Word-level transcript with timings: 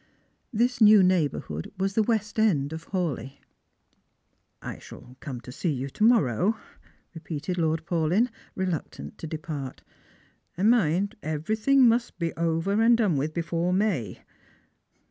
This 0.51 0.81
new 0.81 1.03
neighbourhood 1.03 1.71
was 1.77 1.93
the 1.93 2.01
west 2.01 2.39
end 2.39 2.73
of 2.73 2.85
Hawleigh." 2.85 3.37
I 4.63 4.79
shall 4.79 5.15
come 5.19 5.39
to 5.41 5.51
see 5.51 5.69
you 5.71 5.89
to 5.89 6.03
morrow," 6.03 6.57
repeated 7.13 7.59
Lord 7.59 7.85
Paulyn, 7.85 8.29
reluctant 8.55 9.19
to 9.19 9.27
depart." 9.27 9.83
And 10.57 10.71
mind, 10.71 11.13
everything 11.21 11.87
must 11.87 12.17
be 12.17 12.33
over 12.33 12.81
and 12.81 12.97
done 12.97 13.15
with 13.15 13.31
before 13.35 13.73
May. 13.73 14.23